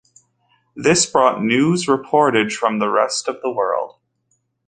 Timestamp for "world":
3.51-3.99